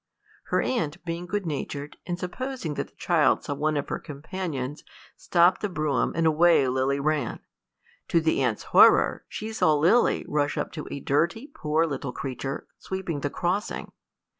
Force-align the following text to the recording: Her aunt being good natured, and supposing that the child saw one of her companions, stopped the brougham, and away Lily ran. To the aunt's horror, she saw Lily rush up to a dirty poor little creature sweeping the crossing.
Her 0.45 0.63
aunt 0.63 1.05
being 1.05 1.27
good 1.27 1.45
natured, 1.45 1.95
and 2.07 2.17
supposing 2.17 2.73
that 2.73 2.87
the 2.87 2.95
child 2.95 3.43
saw 3.43 3.53
one 3.53 3.77
of 3.77 3.87
her 3.89 3.99
companions, 3.99 4.83
stopped 5.15 5.61
the 5.61 5.69
brougham, 5.69 6.13
and 6.15 6.25
away 6.25 6.67
Lily 6.67 6.99
ran. 6.99 7.39
To 8.07 8.19
the 8.19 8.41
aunt's 8.41 8.63
horror, 8.63 9.25
she 9.29 9.53
saw 9.53 9.75
Lily 9.75 10.25
rush 10.27 10.57
up 10.57 10.71
to 10.71 10.87
a 10.89 10.99
dirty 10.99 11.51
poor 11.53 11.85
little 11.85 12.13
creature 12.13 12.65
sweeping 12.79 13.19
the 13.19 13.29
crossing. 13.29 13.91